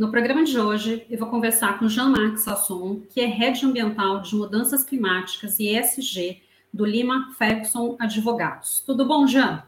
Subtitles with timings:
[0.00, 4.34] No programa de hoje eu vou conversar com Jean-Marc Sasson, que é Head Ambiental de
[4.34, 6.40] Mudanças Climáticas e ESG
[6.72, 8.80] do Lima Ferguson Advogados.
[8.80, 9.62] Tudo bom, Jean?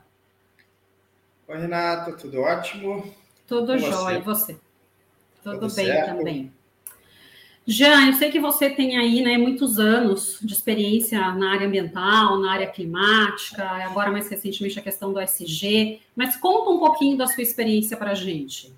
[1.46, 3.13] Oi, Renato, tudo ótimo?
[3.46, 4.59] Tudo jóia, e você?
[5.45, 6.17] Tudo, Tudo bem certo?
[6.17, 6.51] também.
[7.67, 12.39] Jean, eu sei que você tem aí né, muitos anos de experiência na área ambiental,
[12.39, 17.26] na área climática, agora mais recentemente a questão do SG, mas conta um pouquinho da
[17.26, 18.73] sua experiência para a gente.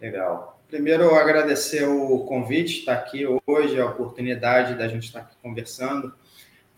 [0.00, 0.60] Legal.
[0.68, 6.12] Primeiro, agradecer o convite, estar aqui hoje, a oportunidade da gente estar aqui conversando,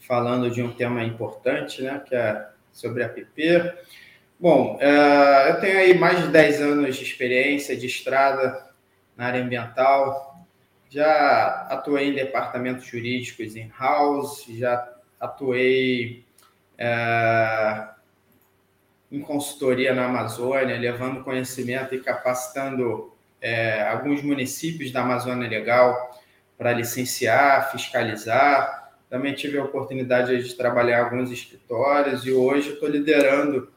[0.06, 3.74] falando de um tema importante, né, que é sobre a PP.
[4.38, 8.68] Bom, uh, eu tenho aí mais de 10 anos de experiência de estrada
[9.16, 10.46] na área ambiental.
[10.88, 16.24] Já atuei em departamentos jurídicos in-house, já atuei
[16.78, 17.97] uh,
[19.10, 26.20] em consultoria na Amazônia, levando conhecimento e capacitando uh, alguns municípios da Amazônia Legal
[26.56, 28.92] para licenciar, fiscalizar.
[29.08, 33.70] Também tive a oportunidade de trabalhar alguns escritórios e hoje estou liderando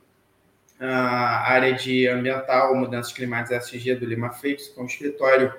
[0.80, 5.54] a área de ambiental, mudanças climáticas SG do Lima que é um escritório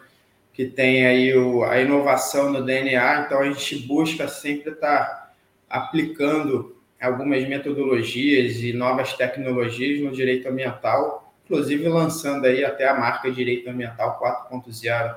[0.53, 5.33] que tem aí o, a inovação no DNA, então a gente busca sempre estar
[5.71, 13.31] aplicando algumas metodologias e novas tecnologias no direito ambiental, inclusive lançando aí até a marca
[13.31, 15.17] Direito Ambiental 4.0,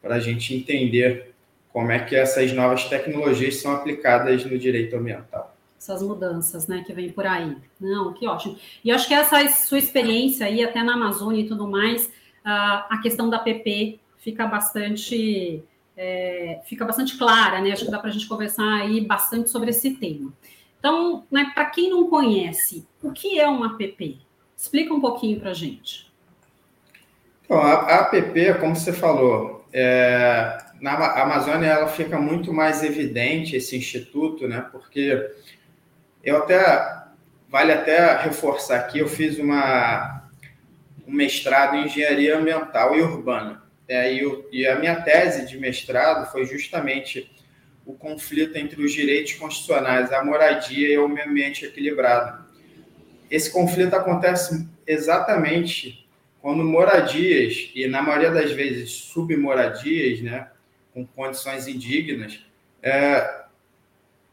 [0.00, 1.32] para a gente entender
[1.72, 6.94] como é que essas novas tecnologias são aplicadas no direito ambiental essas mudanças, né, que
[6.94, 7.56] vem por aí.
[7.78, 8.56] Não, que ótimo.
[8.82, 12.10] E acho que essa sua experiência aí, até na Amazônia e tudo mais,
[12.42, 15.62] a questão da PP fica bastante,
[15.94, 17.72] é, fica bastante clara, né?
[17.72, 20.32] Acho que dá para a gente conversar aí bastante sobre esse tema.
[20.84, 24.18] Então, né, para quem não conhece, o que é uma APP?
[24.54, 26.12] Explica um pouquinho para a gente.
[27.42, 33.74] Então, a APP, como você falou, é, na Amazônia ela fica muito mais evidente esse
[33.74, 34.68] instituto, né?
[34.70, 35.26] Porque
[36.22, 37.02] eu até
[37.48, 40.28] vale até reforçar aqui, eu fiz uma
[41.08, 43.62] um mestrado em engenharia ambiental e urbana.
[43.88, 47.33] É, e, o, e a minha tese de mestrado foi justamente
[47.86, 52.44] o conflito entre os direitos constitucionais, a moradia e o meio ambiente equilibrado.
[53.30, 56.06] Esse conflito acontece exatamente
[56.40, 60.48] quando moradias, e na maioria das vezes submoradias, né,
[60.92, 62.44] com condições indignas,
[62.82, 63.44] é,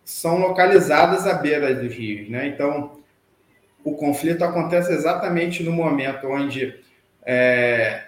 [0.03, 2.29] são localizadas à beira dos rios.
[2.29, 2.47] Né?
[2.47, 2.99] Então,
[3.83, 6.79] o conflito acontece exatamente no momento onde
[7.23, 8.03] é,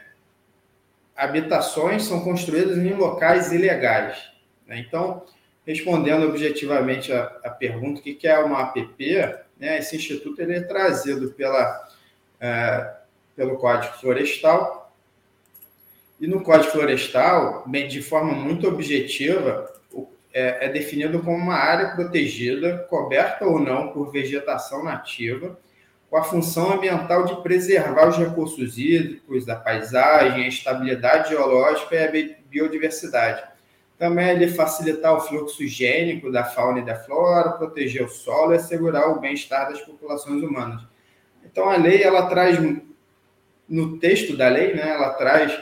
[1.16, 4.33] habitações são construídas em locais ilegais.
[4.68, 4.80] Né?
[4.80, 5.26] Então,
[5.66, 9.80] respondendo objetivamente a, a pergunta, o que é uma APP, né?
[9.80, 11.88] esse instituto ele é trazido pela,
[12.40, 12.94] é,
[13.36, 14.84] pelo Código Florestal,
[16.20, 19.70] e no Código Florestal, bem, de forma muito objetiva,
[20.34, 25.58] é, é definido como uma área protegida, coberta ou não por vegetação nativa,
[26.10, 32.04] com a função ambiental de preservar os recursos hídricos, a paisagem, a estabilidade geológica e
[32.04, 33.44] a biodiversidade.
[33.98, 38.58] Também ele facilitar o fluxo higiênico da fauna e da flora, proteger o solo e
[38.58, 40.82] assegurar o bem-estar das populações humanas.
[41.46, 42.58] Então a lei ela traz
[43.70, 45.58] no texto da lei, né, ela traz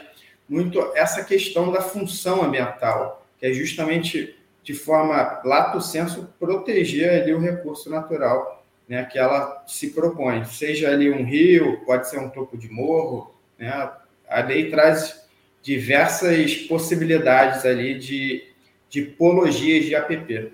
[0.48, 7.34] muito essa questão da função ambiental, que é justamente de forma lato senso, proteger ali
[7.34, 8.62] o recurso natural
[8.92, 10.44] né, que ela se propõe.
[10.44, 13.90] Seja ali um rio, pode ser um topo de morro, né?
[14.28, 15.21] A lei traz
[15.62, 18.44] diversas possibilidades ali de,
[18.90, 20.52] de tipologias de APP.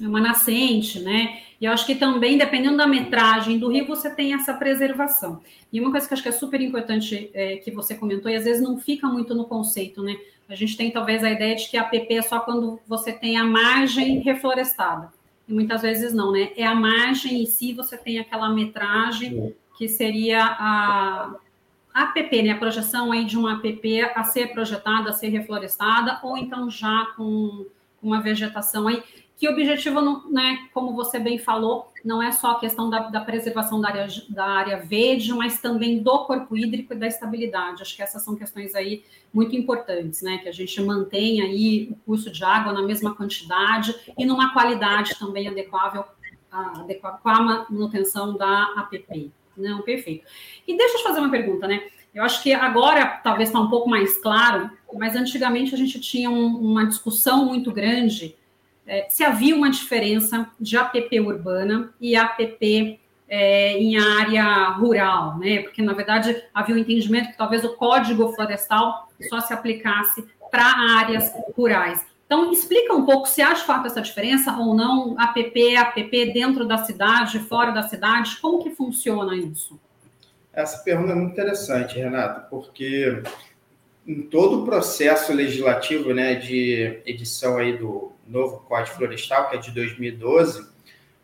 [0.00, 1.40] É uma nascente, né?
[1.60, 5.40] E eu acho que também, dependendo da metragem do rio, você tem essa preservação.
[5.72, 8.34] E uma coisa que eu acho que é super importante é, que você comentou, e
[8.34, 10.16] às vezes não fica muito no conceito, né?
[10.48, 13.36] A gente tem talvez a ideia de que a PP é só quando você tem
[13.36, 15.12] a margem reflorestada.
[15.48, 16.50] E muitas vezes não, né?
[16.56, 21.36] É a margem em si, você tem aquela metragem que seria a
[21.94, 22.50] APP, né?
[22.50, 27.06] A projeção aí de uma APP a ser projetada, a ser reflorestada, ou então já
[27.16, 27.66] com
[28.02, 29.02] uma vegetação aí
[29.42, 33.08] que o objetivo, não, né, como você bem falou, não é só a questão da,
[33.08, 37.82] da, preservação da área, da área verde, mas também do corpo hídrico e da estabilidade.
[37.82, 39.02] Acho que essas são questões aí
[39.34, 40.38] muito importantes, né?
[40.38, 45.18] Que a gente mantenha aí o curso de água na mesma quantidade e numa qualidade
[45.18, 46.04] também adequável,
[46.48, 49.32] adequada com a manutenção da APP.
[49.56, 50.26] Não, perfeito.
[50.66, 51.82] E deixa eu te fazer uma pergunta, né?
[52.14, 56.30] Eu acho que agora talvez está um pouco mais claro, mas antigamente a gente tinha
[56.30, 58.36] um, uma discussão muito grande
[58.86, 65.62] é, se havia uma diferença de APP urbana e APP é, em área rural, né?
[65.62, 70.64] Porque, na verdade, havia um entendimento que talvez o código florestal só se aplicasse para
[70.98, 72.04] áreas rurais.
[72.32, 76.66] Então, explica um pouco se há de fato essa diferença ou não, APP, APP dentro
[76.66, 79.78] da cidade, fora da cidade, como que funciona isso?
[80.50, 83.22] Essa pergunta é muito interessante, Renato, porque
[84.06, 89.60] em todo o processo legislativo né, de edição aí do novo Código Florestal, que é
[89.60, 90.66] de 2012,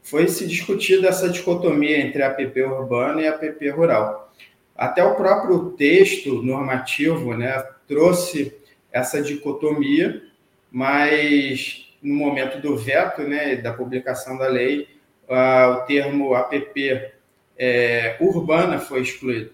[0.02, 4.30] foi se discutida essa dicotomia entre APP urbana e APP rural.
[4.76, 8.54] Até o próprio texto normativo né, trouxe
[8.92, 10.27] essa dicotomia
[10.70, 14.88] mas no momento do veto, né, da publicação da lei,
[15.28, 17.12] uh, o termo APP
[17.58, 19.52] é, urbana foi excluído.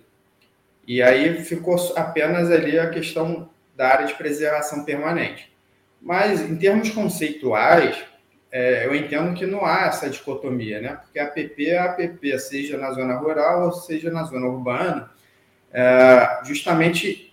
[0.87, 5.51] E aí ficou apenas ali a questão da área de preservação permanente.
[6.01, 7.97] Mas, em termos conceituais,
[8.53, 10.99] é, eu entendo que não há essa dicotomia, né?
[11.03, 15.11] Porque APP é APP, seja na zona rural ou seja na zona urbana,
[15.73, 17.24] é, justamente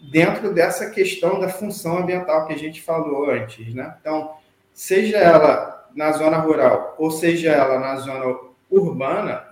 [0.00, 3.96] dentro dessa questão da função ambiental que a gente falou antes, né?
[4.00, 4.36] Então,
[4.72, 8.38] seja ela na zona rural ou seja ela na zona
[8.70, 9.44] urbana,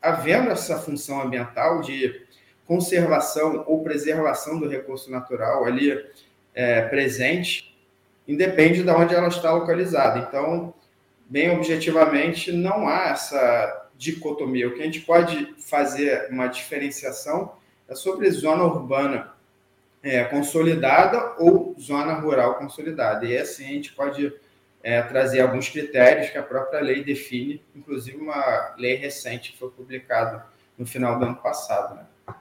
[0.00, 2.26] havendo essa função ambiental de
[2.66, 5.92] conservação ou preservação do recurso natural ali
[6.54, 7.76] é, presente,
[8.26, 10.20] independe de onde ela está localizada.
[10.20, 10.72] Então,
[11.28, 14.68] bem objetivamente, não há essa dicotomia.
[14.68, 17.52] O que a gente pode fazer uma diferenciação
[17.88, 19.32] é sobre zona urbana
[20.02, 23.26] é, consolidada ou zona rural consolidada.
[23.26, 24.32] E assim a gente pode
[24.82, 29.70] é, trazer alguns critérios que a própria lei define, inclusive uma lei recente que foi
[29.70, 30.46] publicada
[30.78, 31.96] no final do ano passado.
[31.96, 32.34] Né?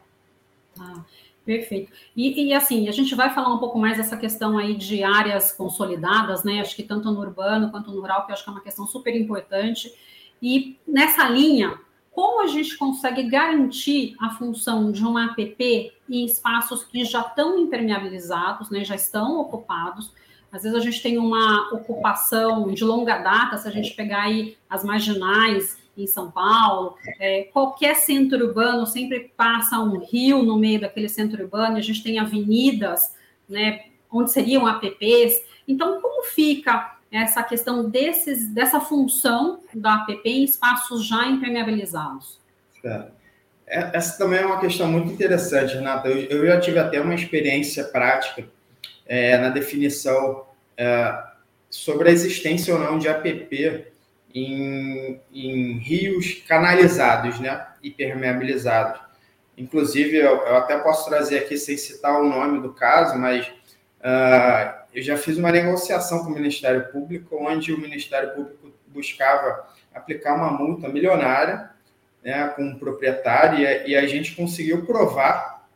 [0.79, 1.03] Ah,
[1.45, 1.91] perfeito.
[2.15, 5.51] E, e, assim, a gente vai falar um pouco mais dessa questão aí de áreas
[5.51, 6.61] consolidadas, né?
[6.61, 8.87] Acho que tanto no urbano quanto no rural, que eu acho que é uma questão
[8.87, 9.93] super importante.
[10.41, 11.77] E nessa linha,
[12.11, 17.57] como a gente consegue garantir a função de um APP em espaços que já estão
[17.59, 20.11] impermeabilizados, né, já estão ocupados.
[20.51, 24.57] Às vezes a gente tem uma ocupação de longa data, se a gente pegar aí
[24.69, 30.79] as marginais em São Paulo, é, qualquer centro urbano sempre passa um rio no meio
[30.79, 33.15] daquele centro urbano, a gente tem avenidas,
[33.47, 35.43] né, onde seriam APPs.
[35.67, 42.39] Então, como fica essa questão desses, dessa função da APP em espaços já impermeabilizados?
[42.83, 43.07] É.
[43.67, 46.07] Essa também é uma questão muito interessante, Renata.
[46.09, 48.47] Eu, já tive até uma experiência prática
[49.05, 50.45] é, na definição
[50.75, 51.23] é,
[51.69, 53.85] sobre a existência ou não de APP
[54.33, 59.01] em, em rios canalizados, né, hipermeabilizados.
[59.57, 63.45] Inclusive, eu, eu, até posso trazer aqui, sem citar o nome do caso, mas
[63.99, 69.67] uh, eu já fiz uma negociação com o Ministério Público, onde o Ministério Público buscava
[69.93, 71.69] aplicar uma multa milionária
[72.23, 75.67] né, com o proprietário, e, a gente conseguiu provar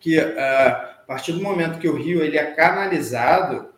[0.00, 3.68] que uh, a partir do momento que o rio ele é canalizado,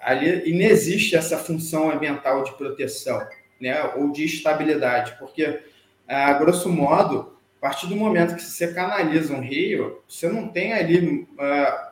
[0.00, 3.26] ali inexiste essa função ambiental de proteção
[3.60, 9.32] né, ou de estabilidade, porque, uh, grosso modo, a partir do momento que você canaliza
[9.32, 11.28] um rio, você não tem ali.
[11.38, 11.91] Uh,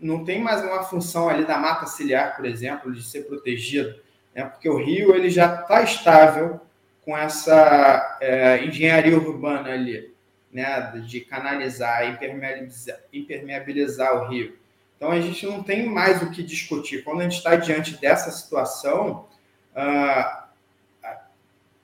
[0.00, 3.94] não tem mais uma função ali da mata ciliar, por exemplo, de ser protegido,
[4.34, 4.44] né?
[4.44, 6.60] porque o rio ele já está estável
[7.04, 10.12] com essa é, engenharia urbana ali,
[10.52, 10.92] né?
[11.06, 14.56] de canalizar, impermeabilizar, impermeabilizar o rio.
[14.96, 17.02] Então a gente não tem mais o que discutir.
[17.04, 19.26] Quando a gente está diante dessa situação,
[19.74, 20.48] a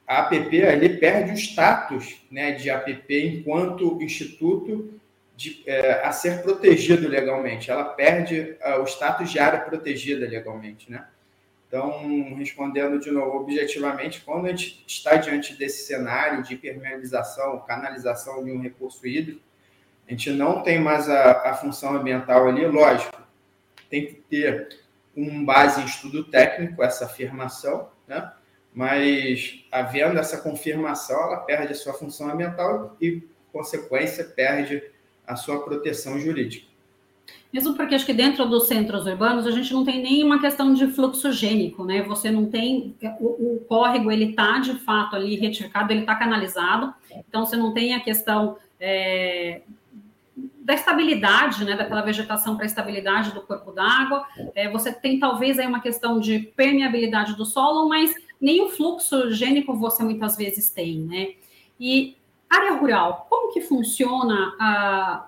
[0.06, 5.00] APP ali perde o status né, de APP enquanto instituto
[5.36, 7.70] de, é, a ser protegido legalmente.
[7.70, 11.06] Ela perde uh, o status de área protegida legalmente, né?
[11.68, 18.42] Então, respondendo de novo, objetivamente, quando a gente está diante desse cenário de permeabilização, canalização
[18.44, 19.40] de um recurso hídrico,
[20.06, 23.20] a gente não tem mais a, a função ambiental ali, lógico,
[23.90, 24.68] tem que ter
[25.16, 28.32] um base em estudo técnico, essa afirmação, né?
[28.72, 34.82] mas havendo essa confirmação, ela perde a sua função ambiental e, consequência, perde
[35.26, 36.66] a sua proteção jurídica.
[37.52, 40.88] Mesmo porque acho que dentro dos centros urbanos a gente não tem nenhuma questão de
[40.88, 42.02] fluxo gênico, né?
[42.02, 46.92] Você não tem o, o córrego ele está de fato ali retificado, ele está canalizado,
[47.28, 49.62] então você não tem a questão é,
[50.61, 51.76] da estabilidade, né?
[51.76, 54.26] Daquela vegetação para a estabilidade do corpo d'água.
[54.54, 59.30] É, você tem talvez aí uma questão de permeabilidade do solo, mas nem o fluxo
[59.30, 61.28] gênico você muitas vezes tem, né?
[61.80, 62.16] E
[62.48, 64.54] Área rural, como que funciona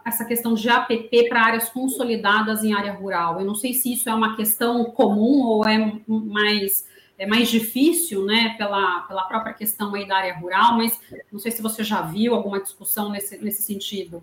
[0.04, 3.40] essa questão de APP para áreas consolidadas em área rural?
[3.40, 6.86] Eu não sei se isso é uma questão comum ou é mais
[7.18, 11.00] é mais difícil, né, pela, pela própria questão aí da área rural, mas
[11.32, 14.22] não sei se você já viu alguma discussão nesse, nesse sentido.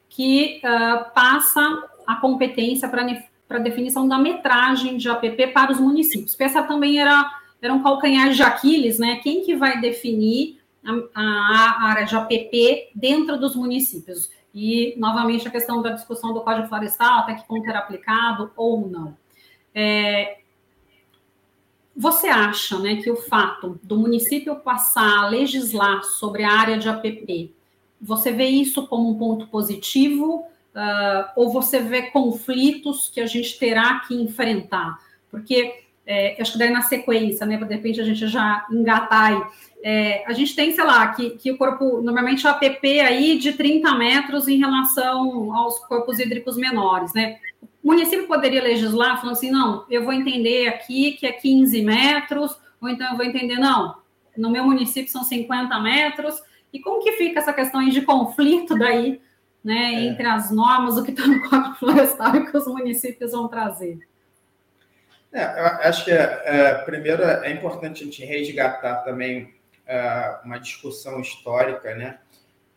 [0.08, 3.08] que uh, passa a competência para
[3.50, 6.40] a definição da metragem de APP para os municípios.
[6.40, 9.20] Essa também era, era um calcanhar de Aquiles, né?
[9.24, 10.60] Quem que vai definir
[11.14, 14.30] a, área de APP dentro dos municípios?
[14.54, 18.88] E, novamente, a questão da discussão do Código Florestal, até que ponto era aplicado ou
[18.88, 19.18] não.
[19.74, 20.40] É,
[21.96, 26.90] você acha né, que o fato do município passar a legislar sobre a área de
[26.90, 27.54] APP,
[28.02, 33.58] você vê isso como um ponto positivo uh, ou você vê conflitos que a gente
[33.58, 35.00] terá que enfrentar?
[35.30, 39.42] Porque é, acho que daí na sequência, né, de repente a gente já engatar aí,
[39.84, 43.54] é, a gente tem, sei lá, que, que o corpo, normalmente o APP aí de
[43.54, 47.38] 30 metros em relação aos corpos hídricos menores, né?
[47.84, 52.56] O município poderia legislar falando assim, não, eu vou entender aqui que é 15 metros,
[52.80, 53.96] ou então eu vou entender, não,
[54.38, 56.42] no meu município são 50 metros,
[56.72, 59.22] e como que fica essa questão aí de conflito daí,
[59.64, 60.06] né, é.
[60.06, 64.00] entre as normas, o que está no Código Florestal e que os municípios vão trazer?
[65.34, 65.42] É,
[65.88, 69.56] acho que, é, primeiro, é importante a gente resgatar também
[69.88, 72.20] uh, uma discussão histórica, né,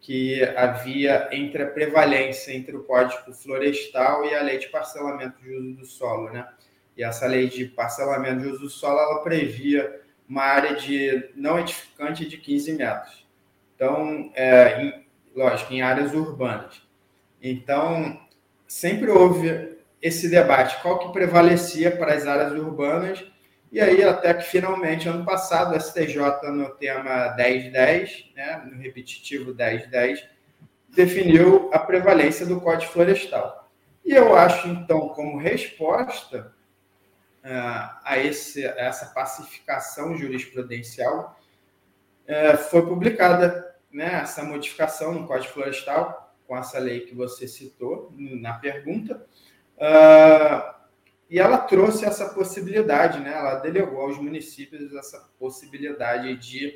[0.01, 5.51] que havia entre a prevalência entre o Código Florestal e a Lei de Parcelamento de
[5.51, 6.49] Uso do Solo, né?
[6.97, 11.59] E essa lei de parcelamento de uso do solo, ela previa uma área de não
[11.59, 13.27] edificante de 15 metros.
[13.75, 16.81] Então, é, em, lógico, em áreas urbanas.
[17.43, 18.19] Então,
[18.67, 23.25] sempre houve esse debate, qual que prevalecia para as áreas urbanas
[23.77, 29.55] e aí, até que finalmente, ano passado, o STJ, no tema 1010, né, no repetitivo
[29.55, 30.25] 1010,
[30.89, 33.69] definiu a prevalência do Código Florestal.
[34.05, 36.55] E eu acho, então, como resposta
[37.45, 41.39] uh, a, esse, a essa pacificação jurisprudencial,
[42.29, 48.15] uh, foi publicada né, essa modificação no Código Florestal, com essa lei que você citou
[48.17, 49.27] na pergunta.
[49.77, 50.77] Uh,
[51.29, 53.33] e ela trouxe essa possibilidade, né?
[53.33, 56.73] ela delegou aos municípios essa possibilidade de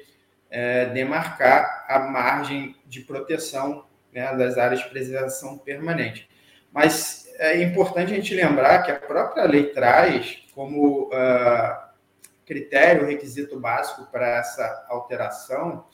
[0.51, 6.29] é, demarcar a margem de proteção né, das áreas de preservação permanente.
[6.73, 11.91] Mas é importante a gente lembrar que a própria lei traz como uh,
[12.45, 15.87] critério, requisito básico para essa alteração,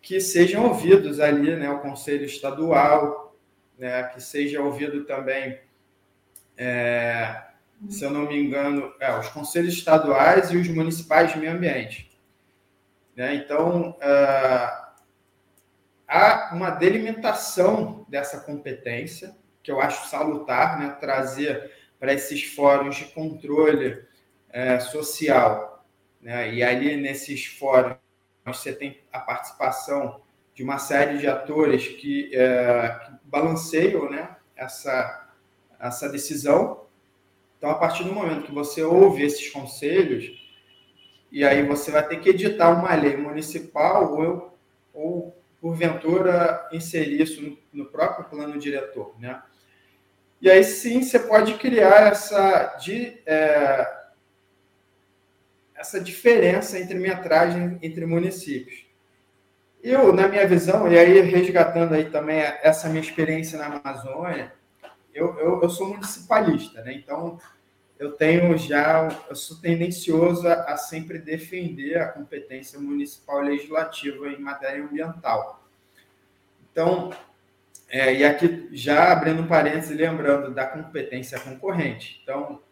[0.00, 3.36] que sejam ouvidos ali né, o Conselho Estadual,
[3.76, 5.58] né, que seja ouvido também
[6.58, 7.44] é,
[7.88, 12.10] se eu não me engano, é, os conselhos estaduais e os municipais de meio ambiente.
[13.16, 13.36] Né?
[13.36, 14.88] Então, uh,
[16.06, 20.96] há uma delimitação dessa competência, que eu acho salutar, né?
[21.00, 25.84] trazer para esses fóruns de controle uh, social.
[26.20, 26.54] Né?
[26.54, 27.96] E ali, nesses fóruns,
[28.44, 30.20] você tem a participação
[30.54, 34.36] de uma série de atores que, uh, que balanceiam né?
[34.56, 35.27] essa,
[35.78, 36.88] essa decisão
[37.58, 40.32] então, a partir do momento que você ouve esses conselhos,
[41.30, 44.58] e aí você vai ter que editar uma lei municipal ou,
[44.94, 49.42] ou porventura, inserir isso no, no próprio plano diretor, né?
[50.40, 54.04] E aí sim você pode criar essa, de, é,
[55.74, 58.86] essa diferença entre metragem entre municípios.
[59.82, 64.52] Eu, na minha visão, e aí resgatando aí também essa minha experiência na Amazônia,
[65.14, 66.94] eu, eu, eu sou municipalista, né?
[66.94, 67.38] Então,
[67.98, 74.84] eu tenho já, eu sou tendencioso a sempre defender a competência municipal legislativa em matéria
[74.84, 75.66] ambiental.
[76.70, 77.10] Então,
[77.88, 82.20] é, e aqui já abrindo um parênteses, lembrando da competência concorrente.
[82.22, 82.62] Então,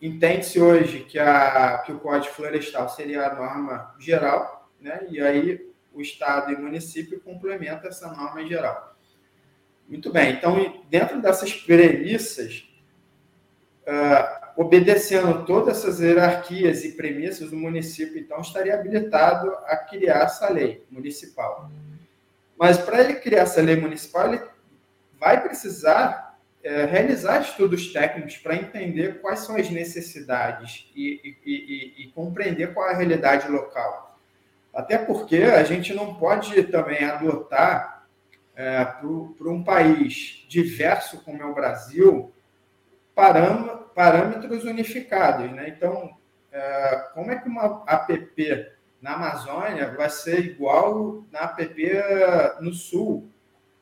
[0.00, 5.04] entende-se hoje que, a, que o Código Florestal seria a norma geral, né?
[5.10, 8.89] e aí o Estado e o município complementam essa norma geral.
[9.90, 12.64] Muito bem, então, dentro dessas premissas,
[13.82, 20.48] uh, obedecendo todas essas hierarquias e premissas, o município, então, estaria habilitado a criar essa
[20.48, 21.68] lei municipal.
[22.56, 24.40] Mas, para ele criar essa lei municipal, ele
[25.18, 32.04] vai precisar é, realizar estudos técnicos para entender quais são as necessidades e, e, e,
[32.04, 34.16] e, compreender qual é a realidade local.
[34.72, 37.99] Até porque a gente não pode também adotar
[38.54, 42.32] é, para um país diverso como é o Brasil
[43.94, 45.50] parâmetros unificados.
[45.52, 45.68] Né?
[45.68, 46.16] Então,
[46.52, 53.28] é, como é que uma app na Amazônia vai ser igual na app no Sul?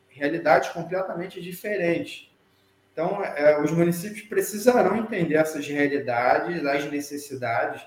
[0.09, 2.29] Realidades completamente diferentes.
[2.93, 7.87] Então, é, os municípios precisarão entender essas realidades, as necessidades,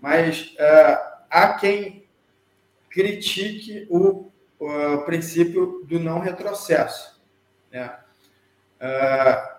[0.00, 1.00] mas é,
[1.30, 2.04] há quem
[2.88, 4.29] critique o,
[4.60, 7.20] o, princípio do não retrocesso.
[7.72, 7.92] Né?
[8.78, 9.50] É,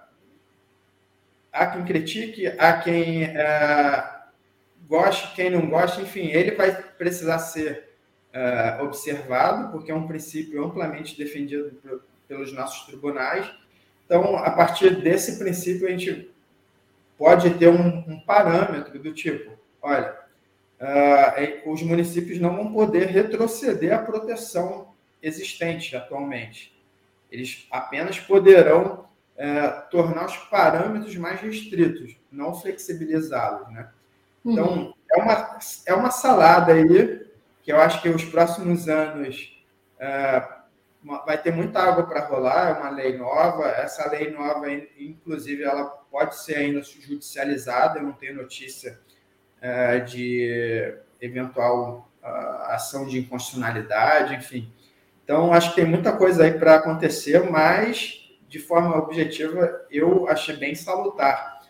[1.51, 4.09] há quem critique, há quem é,
[4.87, 7.89] goste, quem não goste, enfim, ele vai precisar ser
[8.31, 11.77] é, observado, porque é um princípio amplamente defendido
[12.27, 13.51] pelos nossos tribunais,
[14.11, 16.29] então, a partir desse princípio, a gente
[17.17, 20.13] pode ter um, um parâmetro do tipo: olha,
[20.81, 24.90] uh, os municípios não vão poder retroceder a proteção
[25.21, 26.75] existente atualmente.
[27.31, 33.69] Eles apenas poderão uh, tornar os parâmetros mais restritos, não flexibilizá-los.
[33.71, 33.89] Né?
[34.45, 34.93] Então, uhum.
[35.11, 37.25] é, uma, é uma salada aí
[37.63, 39.57] que eu acho que os próximos anos.
[39.97, 40.61] Uh,
[41.25, 43.67] vai ter muita água para rolar, é uma lei nova.
[43.67, 47.99] Essa lei nova, inclusive, ela pode ser ainda judicializada.
[47.99, 48.99] Eu não tenho notícia
[49.59, 54.71] é, de eventual uh, ação de inconstitucionalidade, enfim.
[55.31, 60.57] Então, acho que tem muita coisa aí para acontecer, mas, de forma objetiva, eu achei
[60.57, 61.61] bem salutar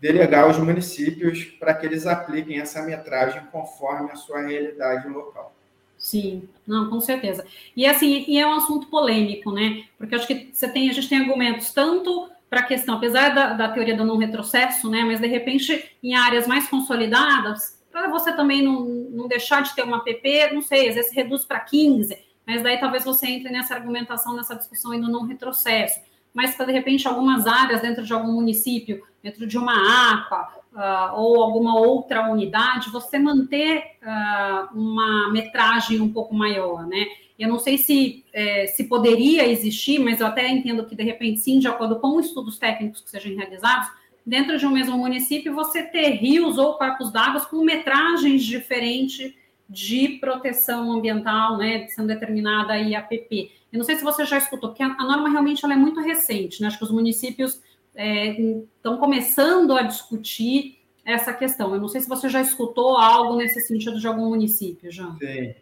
[0.00, 5.54] delegar aos municípios para que eles apliquem essa metragem conforme a sua realidade local.
[5.98, 7.44] Sim, não, com certeza.
[7.76, 9.84] E assim, e é um assunto polêmico, né?
[9.98, 13.52] Porque acho que você tem, a gente tem argumentos tanto para a questão, apesar da,
[13.52, 15.04] da teoria do não retrocesso, né?
[15.04, 19.82] Mas de repente, em áreas mais consolidadas, para você também não, não deixar de ter
[19.82, 23.76] uma PP, não sei, às vezes reduz para 15, mas daí talvez você entre nessa
[23.76, 26.00] argumentação, nessa discussão ainda não retrocesso.
[26.34, 31.40] Mas de repente algumas áreas dentro de algum município, dentro de uma APA, uh, ou
[31.40, 37.06] alguma outra unidade, você manter uh, uma metragem um pouco maior, né?
[37.38, 41.38] Eu não sei se, é, se poderia existir, mas eu até entendo que, de repente,
[41.38, 43.88] sim, de acordo com estudos técnicos que sejam realizados,
[44.26, 49.32] dentro de um mesmo município, você ter rios ou corpos d'água com metragens diferentes
[49.70, 53.52] de proteção ambiental, né, sendo determinada aí a PP.
[53.72, 56.60] Eu não sei se você já escutou, porque a, norma realmente ela é muito recente,
[56.60, 56.66] né?
[56.66, 57.62] Acho que os municípios
[57.94, 61.72] estão é, começando a discutir essa questão.
[61.72, 65.08] Eu não sei se você já escutou algo nesse sentido de algum município, já.
[65.20, 65.54] Sim.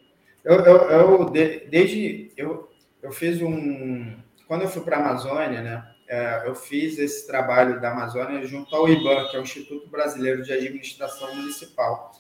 [0.42, 2.71] Eu, eu, eu desde eu,
[3.03, 4.16] eu fiz um
[4.47, 5.87] quando eu fui para a Amazônia, né?
[6.09, 10.42] É, eu fiz esse trabalho da Amazônia junto ao IBAN, que é o Instituto Brasileiro
[10.42, 12.12] de Administração Municipal.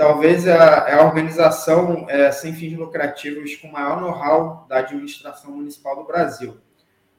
[0.00, 6.04] Talvez a, a organização é, sem fins lucrativos com maior know-how da administração municipal do
[6.04, 6.52] Brasil.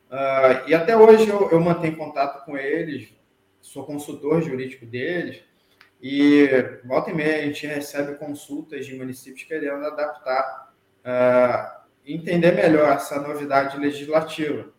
[0.10, 3.14] Uh, e até hoje eu, eu, mantenho contato com eles,
[3.62, 5.44] sou consultor jurídico deles,
[6.02, 6.50] e
[6.84, 10.74] volta e meia a gente recebe consultas de municípios querendo adaptar,
[11.06, 14.74] uh, entender melhor essa novidade legislativa.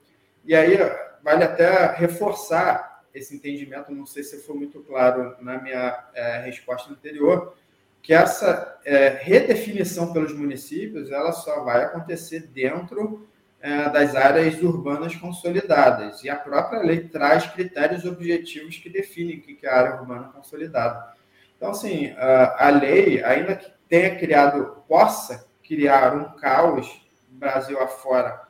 [0.44, 0.76] E aí
[1.22, 6.90] vale até reforçar esse entendimento, não sei se foi muito claro na minha é, resposta
[6.90, 7.54] anterior,
[8.02, 13.28] que essa é, redefinição pelos municípios ela só vai acontecer dentro
[13.60, 16.24] é, das áreas urbanas consolidadas.
[16.24, 20.32] E a própria lei traz critérios objetivos que definem o que é a área urbana
[20.34, 21.12] consolidada.
[21.56, 27.02] Então, assim, a, lei, ainda que tenha criado, possa criar um caos
[27.42, 28.40] Brasil afora,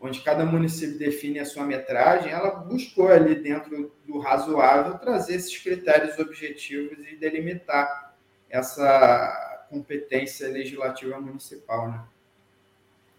[0.00, 5.56] onde cada município define a sua metragem, ela buscou ali dentro do razoável trazer esses
[5.56, 8.11] critérios objetivos e delimitar
[8.52, 12.04] essa competência legislativa municipal, né?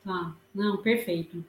[0.05, 1.43] Tá, não, perfeito.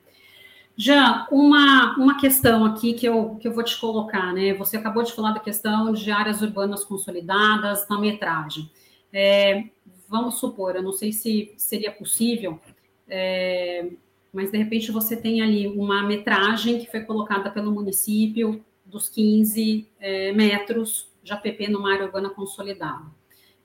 [0.77, 4.55] Já uma, uma questão aqui que eu, que eu vou te colocar, né?
[4.55, 8.71] Você acabou de falar da questão de áreas urbanas consolidadas na metragem.
[9.13, 9.65] É,
[10.09, 12.59] vamos supor, eu não sei se seria possível,
[13.07, 13.89] é,
[14.33, 19.87] mas de repente você tem ali uma metragem que foi colocada pelo município dos 15
[20.01, 23.05] é, metros de APP numa área urbana consolidada.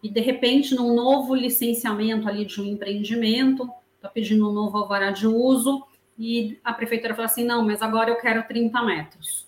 [0.02, 5.12] E, de repente, num novo licenciamento ali de um empreendimento, está pedindo um novo alvará
[5.12, 5.84] de uso,
[6.18, 9.48] e a prefeitura fala assim, não, mas agora eu quero 30 metros.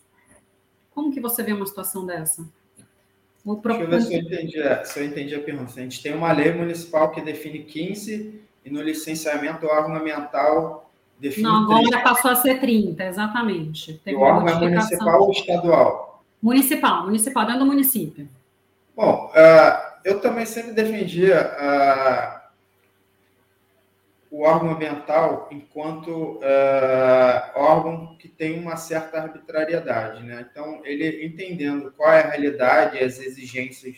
[0.91, 2.47] Como que você vê uma situação dessa?
[3.43, 5.71] O Deixa eu ver se eu, entendi, se eu entendi a pergunta.
[5.71, 11.63] A gente tem uma lei municipal que define 15 e no licenciamento ornamental define Não,
[11.63, 11.99] agora 30.
[12.01, 13.99] passou a ser 30, exatamente.
[14.03, 16.23] Teve o órgão é municipal ou estadual?
[16.41, 18.29] Municipal, municipal, dentro do município.
[18.95, 22.41] Bom, uh, eu também sempre defendia uh,
[24.31, 30.23] o órgão ambiental enquanto uh, órgão que tem uma certa arbitrariedade.
[30.23, 30.47] Né?
[30.49, 33.97] Então, ele entendendo qual é a realidade e as exigências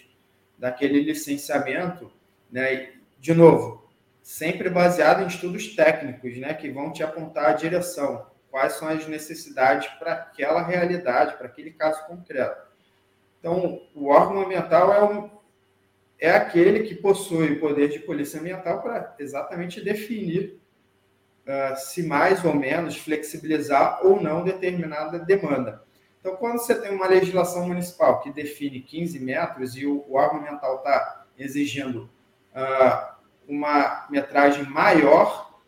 [0.57, 2.11] daquele licenciamento,
[2.51, 2.93] né?
[3.19, 3.87] de novo,
[4.23, 6.53] sempre baseado em estudos técnicos, né?
[6.55, 11.71] que vão te apontar a direção, quais são as necessidades para aquela realidade, para aquele
[11.71, 12.73] caso concreto.
[13.39, 15.29] Então, o órgão ambiental é um,
[16.23, 20.57] é aquele que possui o poder de polícia ambiental para exatamente definir
[21.45, 25.83] uh, se mais ou menos flexibilizar ou não determinada demanda.
[26.21, 30.39] Então, quando você tem uma legislação municipal que define 15 metros e o, o órgão
[30.39, 32.09] ambiental está exigindo
[32.55, 35.59] uh, uma metragem maior,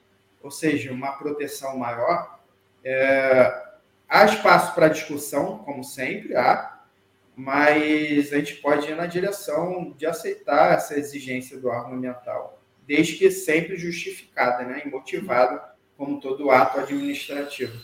[0.41, 2.39] ou seja, uma proteção maior,
[2.81, 3.61] é,
[4.07, 6.74] há espaço para discussão, como sempre, há,
[7.35, 13.15] mas a gente pode ir na direção de aceitar essa exigência do órgão ambiental, desde
[13.15, 17.77] que sempre justificada né, e motivada, como todo ato administrativo.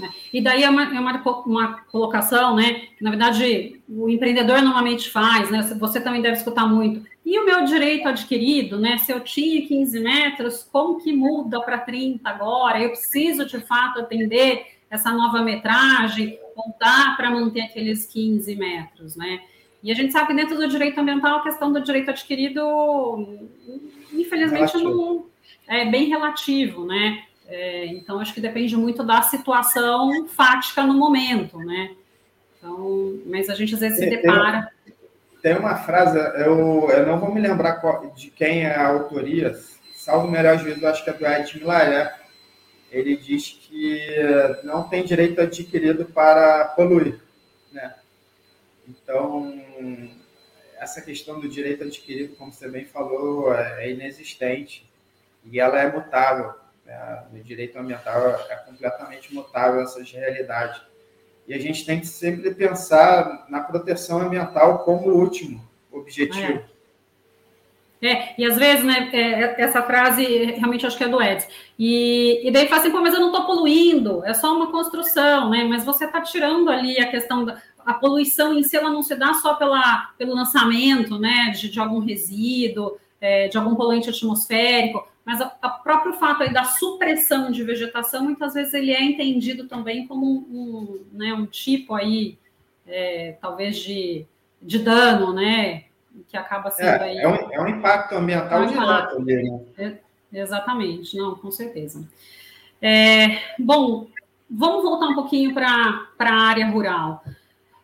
[0.00, 2.86] É, e daí é uma, é uma, uma, colocação, né?
[2.96, 5.62] Que, na verdade, o empreendedor normalmente faz, né?
[5.78, 7.04] Você também deve escutar muito.
[7.26, 8.98] E o meu direito adquirido, né?
[8.98, 12.80] Se eu tinha 15 metros, como que muda para 30 agora?
[12.80, 16.38] Eu preciso, de fato, atender essa nova metragem?
[16.58, 19.40] Voltar para manter aqueles 15 metros, né?
[19.82, 23.38] E a gente sabe que dentro do direito ambiental a questão do direito adquirido,
[24.12, 25.26] infelizmente, não
[25.68, 27.22] é bem relativo, né?
[27.46, 31.92] É, então, acho que depende muito da situação fática no momento, né?
[32.58, 34.68] Então, mas a gente às vezes se depara.
[35.40, 39.56] Tem uma frase, eu, eu não vou me lembrar qual, de quem é a autoria,
[39.94, 42.12] salvo o melhor juízo, acho que é do Ed Milaré,
[42.90, 44.16] ele diz que
[44.64, 47.20] não tem direito adquirido para poluir.
[47.72, 47.94] Né?
[48.88, 49.52] Então,
[50.78, 54.88] essa questão do direito adquirido, como você bem falou, é inexistente
[55.44, 56.54] e ela é mutável.
[56.84, 57.24] Né?
[57.32, 60.80] No direito ambiental é completamente mutável essas realidades.
[61.46, 66.58] E a gente tem que sempre pensar na proteção ambiental como último objetivo.
[66.58, 66.77] É.
[68.00, 71.48] É, e às vezes, né, é, essa frase realmente acho que é do Edson.
[71.76, 75.50] E, e daí fala assim, pô, mas eu não estou poluindo, é só uma construção,
[75.50, 75.64] né?
[75.64, 79.16] Mas você está tirando ali a questão da a poluição em si, ela não se
[79.16, 85.08] dá só pela, pelo lançamento, né, de, de algum resíduo, é, de algum poluente atmosférico,
[85.24, 85.48] mas o
[85.82, 90.36] próprio fato aí da supressão de vegetação, muitas vezes ele é entendido também como um,
[90.50, 92.36] um né, um tipo aí,
[92.86, 94.26] é, talvez de,
[94.60, 95.84] de dano, né,
[96.26, 97.18] que acaba sendo é, aí.
[97.18, 99.60] É um, é um impacto ambiental é um direto ali, né?
[99.78, 102.06] É, exatamente, não, com certeza.
[102.80, 104.06] É, bom,
[104.50, 107.22] vamos voltar um pouquinho para a área rural.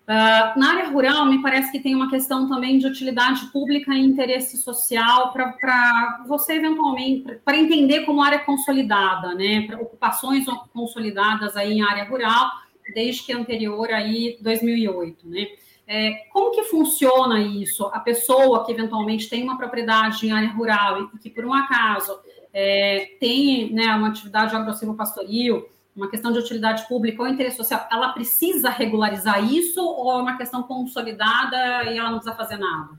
[0.05, 4.05] Uh, na área rural, me parece que tem uma questão também de utilidade pública e
[4.05, 9.67] interesse social para você, eventualmente, para entender como área consolidada, né?
[9.81, 10.45] ocupações
[10.75, 12.51] consolidadas aí em área rural,
[12.95, 15.47] desde que anterior aí 2008, né?
[15.87, 17.87] É, como que funciona isso?
[17.87, 22.19] A pessoa que eventualmente tem uma propriedade em área rural e que, por um acaso,
[22.53, 28.13] é, tem né, uma atividade agressivo-pastoril, uma questão de utilidade pública ou interesse social, ela
[28.13, 32.91] precisa regularizar isso ou é uma questão consolidada e ela não precisa fazer nada?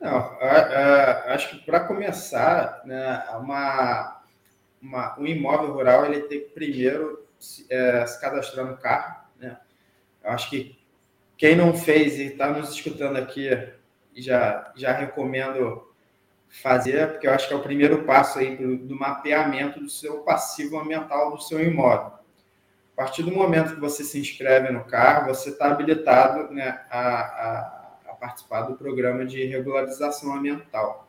[0.00, 0.38] Não,
[1.26, 4.22] acho que para começar, né, uma,
[4.80, 9.20] uma, um imóvel rural ele tem que primeiro se, é, se cadastrar no carro.
[9.38, 9.58] Né?
[10.24, 10.79] Eu acho que
[11.40, 13.48] quem não fez e está nos escutando aqui,
[14.14, 15.90] já, já recomendo
[16.50, 20.18] fazer, porque eu acho que é o primeiro passo aí do, do mapeamento do seu
[20.18, 22.12] passivo ambiental do seu imóvel.
[22.92, 27.00] A partir do momento que você se inscreve no carro, você está habilitado né, a,
[27.00, 27.58] a,
[28.10, 31.08] a, participar do programa de regularização ambiental.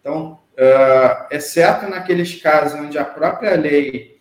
[0.00, 4.20] Então, uh, exceto naqueles casos onde a própria lei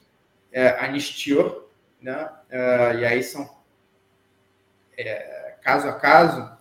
[0.51, 1.69] uh, anistiou,
[2.01, 3.47] né, uh, e aí são
[4.97, 6.51] é, caso a caso,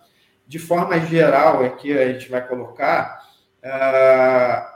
[0.47, 3.23] de forma geral, aqui a gente vai colocar,
[3.63, 4.73] uh,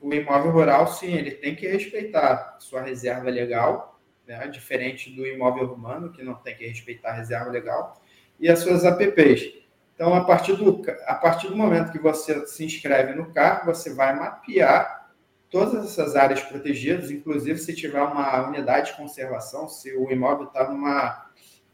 [0.00, 5.64] o imóvel rural, sim, ele tem que respeitar sua reserva legal, né, diferente do imóvel
[5.64, 8.00] urbano, que não tem que respeitar a reserva legal,
[8.38, 9.54] e as suas APPs.
[9.94, 13.94] Então, a partir, do, a partir do momento que você se inscreve no CAR, você
[13.94, 15.10] vai mapear
[15.50, 20.68] todas essas áreas protegidas, inclusive se tiver uma unidade de conservação, se o imóvel está
[20.68, 21.25] numa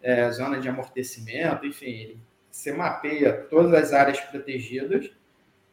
[0.02, 5.10] é, zona de amortecimento, enfim, você mapeia todas as áreas protegidas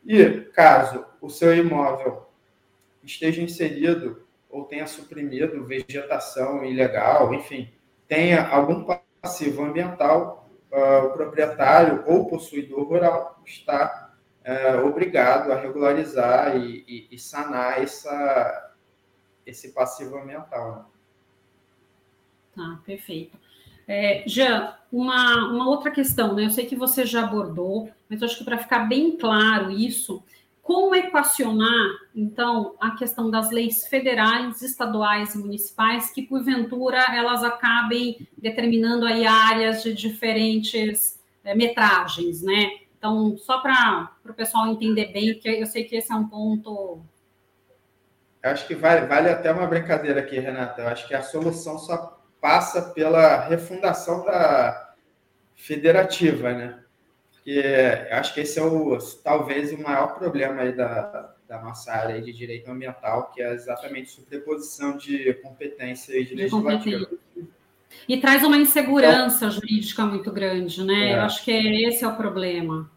[0.05, 2.29] e, caso o seu imóvel
[3.03, 7.71] esteja inserido ou tenha suprimido vegetação ilegal, enfim,
[8.07, 8.83] tenha algum
[9.21, 14.15] passivo ambiental, uh, o proprietário ou possuidor rural está
[14.45, 18.75] uh, obrigado a regularizar e, e, e, sanar essa,
[19.45, 20.75] esse passivo ambiental.
[20.75, 20.85] Né?
[22.55, 23.37] Tá, perfeito.
[23.91, 26.45] É, Jean, uma, uma outra questão, né?
[26.45, 30.23] Eu sei que você já abordou, mas acho que para ficar bem claro isso,
[30.61, 38.27] como equacionar, então, a questão das leis federais, estaduais e municipais, que, porventura, elas acabem
[38.37, 42.69] determinando aí áreas de diferentes é, metragens, né?
[42.95, 47.01] Então, só para o pessoal entender bem, que eu sei que esse é um ponto.
[48.43, 50.83] Eu acho que vale, vale até uma brincadeira aqui, Renata.
[50.83, 54.93] Eu acho que a solução só passa pela refundação da
[55.55, 56.79] federativa, né?
[57.49, 57.61] que
[58.11, 62.31] acho que esse é o talvez o maior problema aí da, da nossa área de
[62.31, 67.09] direito ambiental, que é exatamente sobreposição de competências de legislativa.
[68.07, 71.11] E traz uma insegurança então, jurídica muito grande, né?
[71.11, 71.15] É.
[71.15, 72.89] Eu acho que esse é o problema.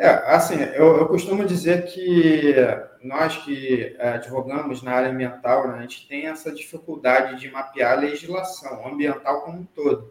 [0.00, 2.54] É, assim, eu, eu costumo dizer que
[3.04, 7.92] nós que é, advogamos na área ambiental, né, a gente tem essa dificuldade de mapear
[7.92, 10.10] a legislação ambiental como um todo.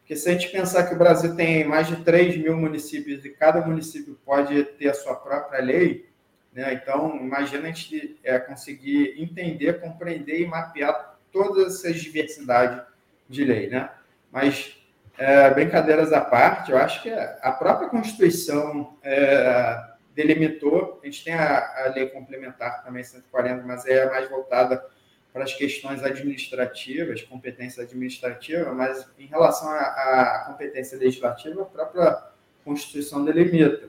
[0.00, 3.30] Porque se a gente pensar que o Brasil tem mais de 3 mil municípios e
[3.30, 6.06] cada município pode ter a sua própria lei,
[6.52, 6.74] né?
[6.74, 12.82] então imagina a gente é, conseguir entender, compreender e mapear todas essas diversidades
[13.26, 13.70] de lei.
[13.70, 13.88] Né?
[14.30, 14.76] Mas,
[15.18, 19.78] é, brincadeiras à parte, eu acho que a própria Constituição é,
[20.14, 24.84] delimitou, a gente tem a, a lei complementar também, 140, mas é mais voltada
[25.32, 32.22] para as questões administrativas, competência administrativa, mas em relação à, competência legislativa, a própria
[32.64, 33.88] Constituição delimita.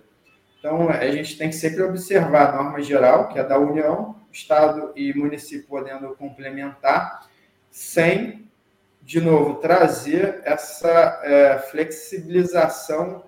[0.59, 4.93] Então, a gente tem que sempre observar a norma geral, que é da União, Estado
[4.95, 7.27] e município podendo complementar,
[7.69, 8.40] sem,
[9.11, 13.25] de novo, trazer essa é, flexibilização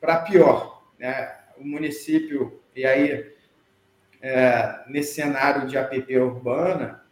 [0.00, 0.82] para pior.
[0.98, 1.30] Né?
[1.58, 3.34] O município, e aí,
[4.22, 7.04] é, nesse cenário de APP urbana,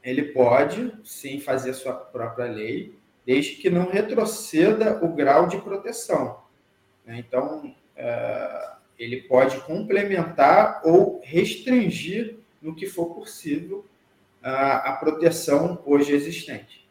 [0.00, 6.44] ele pode sim fazer sua própria lei, desde que não retroceda o grau de proteção.
[7.04, 7.18] Né?
[7.18, 13.84] Então, é, ele pode complementar ou restringir, no que for possível,
[14.40, 16.88] a, a proteção hoje existente.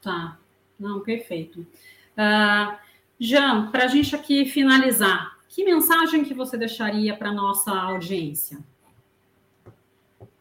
[0.00, 0.38] Tá,
[0.78, 1.60] não, perfeito.
[1.60, 2.76] Uh,
[3.18, 8.58] Jean, para a gente aqui finalizar, que mensagem que você deixaria para nossa audiência?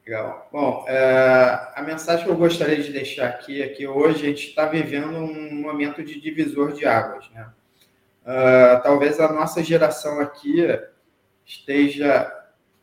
[0.06, 0.50] Legal.
[0.52, 4.48] Bom, é, a mensagem que eu gostaria de deixar aqui é que hoje a gente
[4.48, 7.30] está vivendo um momento de divisor de águas.
[7.30, 7.48] Né?
[8.24, 10.66] Uh, talvez a nossa geração aqui
[11.46, 12.32] esteja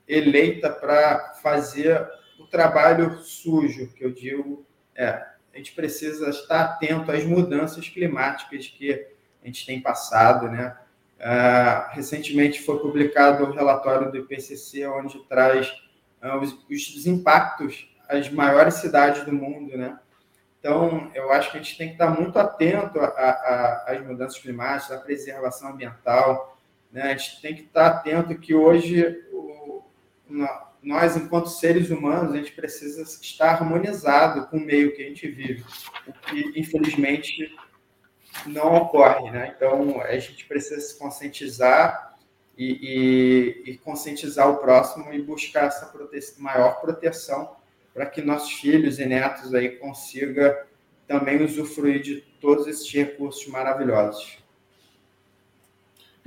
[0.07, 2.09] eleita para fazer
[2.39, 5.25] o trabalho sujo, que eu digo, é,
[5.57, 8.93] a gente precisa estar atento às mudanças climáticas que
[9.43, 10.77] a gente tem passado, né?
[11.19, 15.67] Uh, recentemente foi publicado o relatório do IPCC, onde traz
[16.23, 19.99] uh, os, os impactos às maiores cidades do mundo, né?
[20.61, 25.01] Então, eu acho que a gente tem que estar muito atento às mudanças climáticas, à
[25.01, 26.59] preservação ambiental.
[26.93, 27.03] Né?
[27.03, 29.85] A gente tem que estar atento que hoje o,
[30.87, 35.27] nós, enquanto seres humanos, a gente precisa estar harmonizado com o meio que a gente
[35.27, 35.65] vive,
[36.07, 37.53] o que, infelizmente,
[38.47, 39.29] não ocorre.
[39.33, 39.53] Né?
[39.57, 42.17] Então, a gente precisa se conscientizar
[42.57, 47.57] e, e, e conscientizar o próximo e buscar essa prote maior proteção
[47.93, 50.55] para que nossos filhos e netos aí consigam
[51.09, 54.39] também usufruir de todos esses recursos maravilhosos.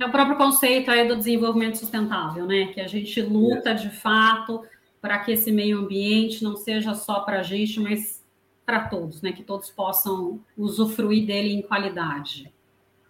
[0.00, 2.68] É o próprio conceito aí do desenvolvimento sustentável, né?
[2.72, 4.64] Que a gente luta de fato
[4.98, 8.24] para que esse meio ambiente não seja só para a gente, mas
[8.64, 9.30] para todos, né?
[9.30, 12.50] Que todos possam usufruir dele em qualidade.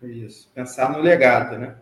[0.03, 0.51] Isso.
[0.53, 1.77] Pensar no legado, né?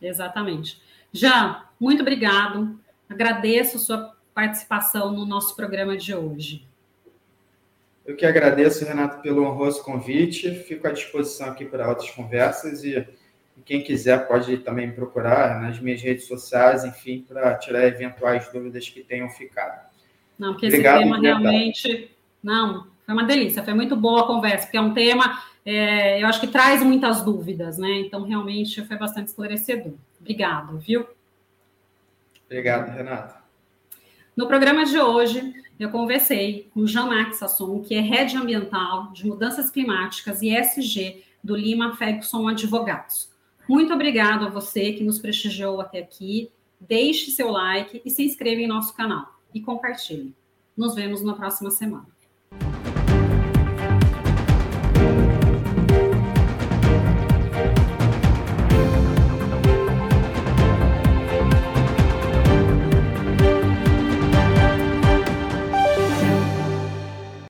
[0.00, 0.80] Exatamente.
[1.12, 2.80] Já, muito obrigado.
[3.10, 6.66] Agradeço sua participação no nosso programa de hoje.
[8.06, 10.50] Eu que agradeço, Renato, pelo honroso convite.
[10.50, 13.06] Fico à disposição aqui para outras conversas e,
[13.64, 18.88] quem quiser pode também me procurar nas minhas redes sociais, enfim, para tirar eventuais dúvidas
[18.88, 19.88] que tenham ficado.
[20.38, 22.10] Não, porque Obrigado, esse tema realmente.
[22.42, 26.26] Não, foi uma delícia, foi muito boa a conversa, porque é um tema é, eu
[26.26, 28.00] acho que traz muitas dúvidas, né?
[28.00, 29.92] Então, realmente foi bastante esclarecedor.
[30.20, 31.06] Obrigado, viu?
[32.46, 33.40] Obrigado, Renata.
[34.36, 39.70] No programa de hoje, eu conversei com Jean-Marc Sasson, que é Head Ambiental de Mudanças
[39.70, 43.30] Climáticas e SG do Lima Ferguson Advogados.
[43.70, 46.50] Muito obrigado a você que nos prestigiou até aqui.
[46.80, 49.38] Deixe seu like e se inscreva em nosso canal.
[49.54, 50.34] E compartilhe.
[50.76, 52.08] Nos vemos na próxima semana.